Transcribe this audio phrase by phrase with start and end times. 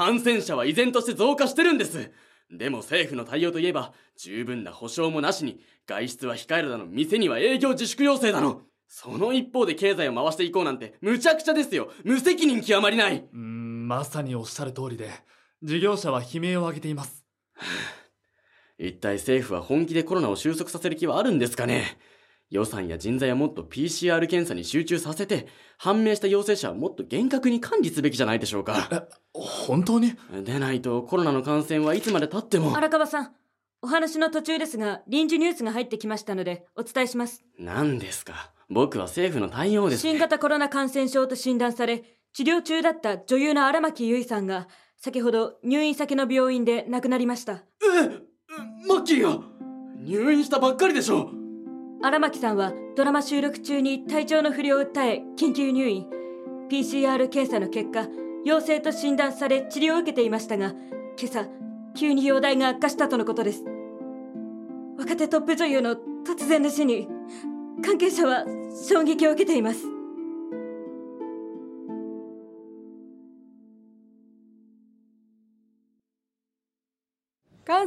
[0.00, 2.10] 感染者は依然として増加してるんです。
[2.50, 8.62] でも政府の対応といえば十分な保証もなしに外出は控えるだの店には営業自粛要請だの。
[8.88, 11.90] その一方で経済を回していこうなんて無茶苦茶ですよ。
[12.02, 13.28] 無責任極まりない。
[13.30, 15.10] うーんまさにおっしゃる通りで
[15.62, 17.26] 事業者は悲鳴を上げています。
[18.78, 21.98] 一体政府は本気でコロナを収束させる気はあるんですかね
[22.50, 25.46] 予算や人材はもっと PCR 検査に集中させて
[25.78, 28.88] 判明した陽性者はもっと厳格に管理すべきじゃないでしょうか。
[28.92, 29.00] え
[29.32, 30.14] 本当に？
[30.44, 32.76] でないとコロナの感染はいつまで経っても。
[32.76, 33.30] 荒川さん、
[33.82, 37.44] お話の途中ですが、臨時ニュースが入ってきましたので、お伝えします。
[37.58, 38.52] 何ですか？
[38.68, 47.52] 僕は政府の対応です、ね、新型コロナ感染症と診断され、治療中だった女優の荒牧結衣さんが、先ほど入院先の病院で亡くなりました。
[47.52, 47.58] え
[48.88, 49.40] マッキーが？
[50.02, 51.30] 入院したばっかりでしょ
[52.02, 56.06] 荒牧さんはドラマ収録中に体調の不良を訴え、緊急入院。
[56.70, 58.08] PCR 検査の結果、
[58.42, 60.72] 陽性と診断され治療を受けていましたが、
[61.20, 61.46] 今朝、
[61.94, 63.64] 急に容体が悪化したとのことです。
[64.96, 65.94] 若手トップ女優の
[66.26, 67.06] 突然の死に、
[67.84, 68.46] 関係者は
[68.88, 69.89] 衝撃を受けています。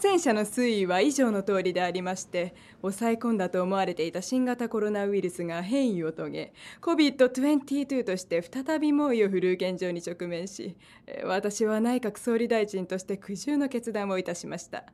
[0.00, 10.76] 染者の推移は以上の通りでありまして抑え込んだと思われていた新型コロナウイルスが変異を遂げ COVID-22 として再び猛威を振るう現状に直面し
[11.24, 14.84] 私は内閣総理大臣として苦渋の決断をいたしました。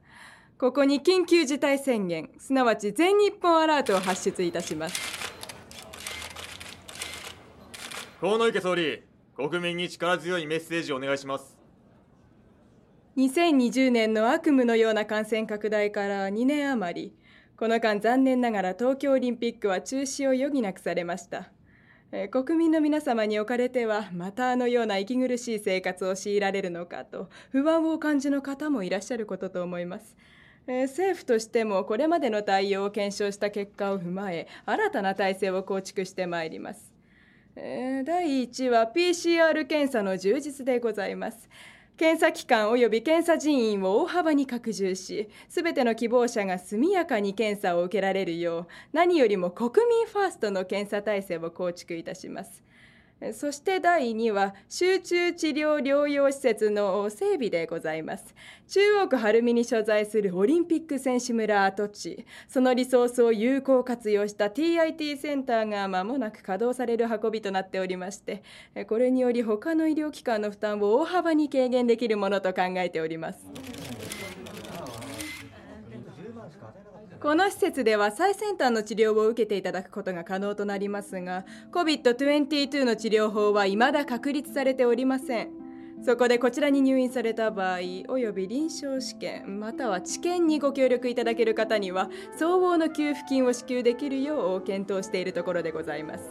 [0.58, 4.98] ここに緊急事態宣言すなわち全日本アラートを発出いたします。
[8.20, 9.02] 河野池総理
[9.36, 11.55] 国民に力強いメッセージをお願いします。
[13.16, 17.14] 2020年の悪夢のような感染拡大から2年余り
[17.56, 21.50] この間残念ながら東京オリンピックは中止を余儀なくされました。
[22.30, 30.14] 国民の皆様におかれてはまたあのような息苦しい生活を強いられるのかと不安を感じの方もいらっしゃることと思います。
[30.66, 36.92] 政府としてもこれまでの対応を検証した結果を踏まえ新たな体制を構築してまいります。
[37.54, 41.48] 第1は PCR 検査の充実でございます。
[41.96, 52.62] 検査機関及び検査人員を大幅に拡充しすべての希望者が速やかに検査を受けられるよう何よりも国民ファーストの検査体制を構築いたします。
[53.32, 58.34] そして第2は集中治療療養施設の整備でございます。
[58.68, 62.26] 中央区晴海に所在するオリンピック選手村跡地。
[62.46, 68.42] そのリソースを有効活用した TIT センターが間もなく稼働される運びとなっておりまして
[68.88, 73.46] これにより他の医療機関の負担を大幅に軽減できるものと考えております。
[77.20, 85.66] この施設では最先端の治療を受けていただくことが可能となりますが COVID-22 の治療法は未だ確立されておりません。
[86.04, 87.78] そこでこちらに入院された場合
[88.08, 96.24] および臨床試験または治験にご協力いただける方には相応の給付金を支給できるよう検討しているところでございます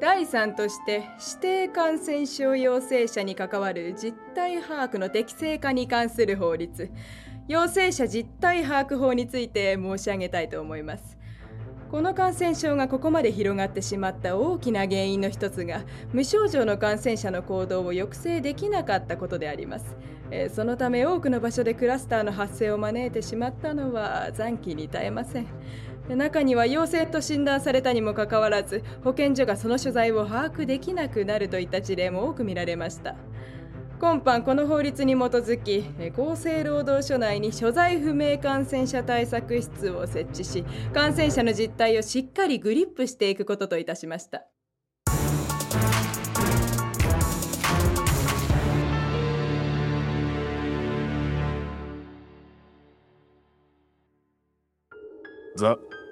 [0.00, 6.90] 第3として指定感染症陽性者に関わる実態把握の適正化に関する法律。
[7.48, 11.18] 陽性者実態把握法について申し上げたいと思います。
[11.90, 15.82] この感染症がここまで広がってしまった大きな原因の一つが
[16.12, 19.96] 無症状の感染者の行動を抑制できなかったことであります。
[20.54, 25.46] そのため多くの場所でクラスターの発生を招いてしまったのは残機に耐えません。
[26.16, 33.14] 中には陽性と診断されたにもかかわらず保健所がその所在を把握できなくなるといった事例も多く見られました。
[34.00, 40.64] 今般この法律に基づき厚生労働省内に所在不明感染者対策室を設置し
[40.94, 44.46] 感染者の実態をしっかりグリップしていくことといたしました・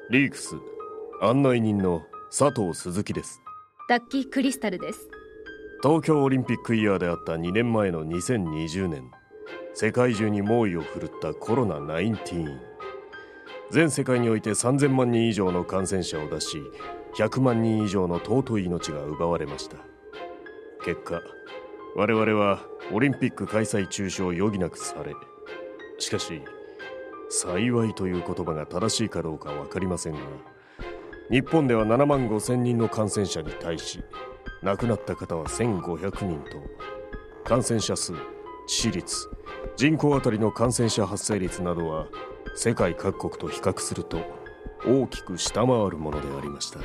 [0.08, 0.54] リークス
[1.20, 3.42] 案内人の佐藤鈴木です。
[3.88, 5.08] ダッキークリスタルです。
[5.82, 9.10] 東京オリンピックイヤーであった2年前の2020年
[9.74, 12.56] 世界中に猛威を振るったコロナ19
[13.72, 16.62] 全世界において3000万人以上の感染者を出し
[17.16, 19.76] 100万人以上の尊い命が奪われました。
[20.84, 21.20] 結果
[21.96, 22.60] 我々は
[22.92, 25.14] オリンピック開催中止を余儀なくされ
[25.98, 26.42] しかし
[27.28, 30.20] 幸いという言葉が正しいかどうか分かりませんが
[31.30, 34.02] 日本では7万5千人の感染者に対し
[34.62, 36.58] 亡くなった方は1500人と
[37.44, 38.18] 感染者数致
[38.68, 39.28] 死率
[39.76, 42.06] 人口当たりの感染者発生率などは
[42.54, 44.18] 世界各国と比較すると
[44.86, 46.80] 大きく下回るものでありました。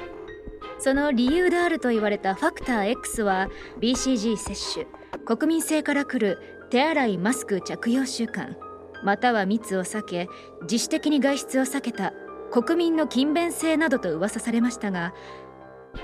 [0.81, 3.49] その理由であると言われたファクター X は
[3.79, 4.87] BCG 接種
[5.25, 6.39] 国民性から来る
[6.71, 8.55] 手洗いマスク着用習慣
[9.03, 10.27] または密を避け
[10.63, 12.13] 自主的に外出を避けた
[12.51, 15.13] 国民の勤勉性などと噂されましたが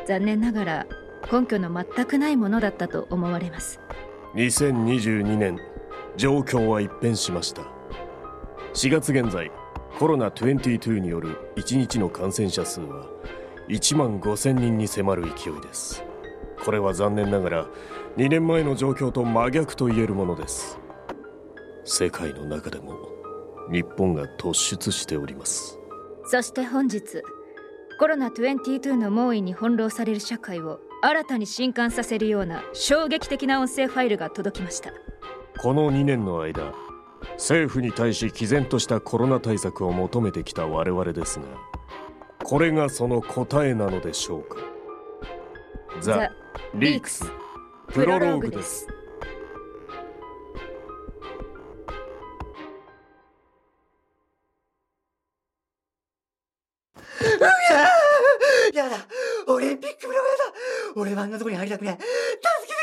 [0.06, 0.88] 残念ながら
[1.32, 3.80] 根拠の全くないものだったと思われます。
[4.36, 5.60] 2022年
[6.16, 7.64] 状況は一変しました。
[8.74, 9.52] 4月現在
[9.98, 13.08] コロナ22による1日の感染者数は
[13.68, 16.04] 1万5000人に迫る勢いです。
[16.64, 17.68] これは残念ながら
[18.18, 20.80] 2年前の状況と真逆と言えるものです。
[21.90, 23.00] 世界の中でも
[23.72, 25.80] 日本が突出しております。
[26.26, 27.24] そして本日
[27.98, 34.92] コロナ22の猛威に翻弄される社会を新たに震撼させるような衝撃的な音声ファイルが届きました。
[35.60, 36.74] この2年の間
[37.38, 41.46] 政府に対し毅然としたコロナ対策を求めてきた我々ですが
[42.44, 44.58] これがその答えなのでしょうか。
[46.02, 46.30] ザ・
[46.76, 47.26] リークス
[47.88, 48.88] プロローグです
[61.00, 62.82] 俺はあんなとこに入りたくね助けてく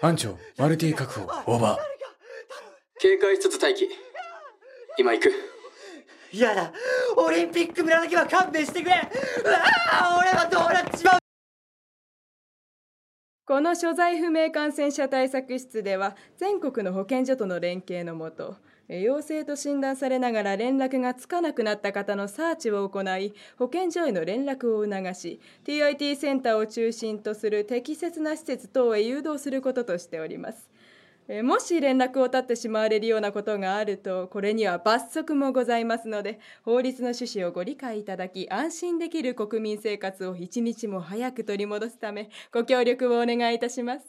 [0.00, 1.78] 班長マルティ確保オーバー。
[2.98, 3.88] 警戒しつつ待機。
[4.98, 5.32] 今行く。
[6.32, 6.72] やだ。
[7.16, 8.96] オリンピック村だけは勘弁してくれ。
[9.44, 9.58] うわ
[9.92, 11.18] あ俺はどうなっちまう。
[13.46, 30.70] この所在不明感染者対策室では全国の保健所との連携のもとえ陽性と診断されながら連絡がつかなくなった方のサーチを行い保健所への連絡を促し TIT センターを中心とする適切な施設等へ誘導することとしております。
[31.42, 44.06] もし連絡を絶ってしまわれるようなことがあるとこれには罰則もございますので法律の趣旨をご理解いただき安心できる国民生活を一日も早く取り戻すためご協力をお願いいたします。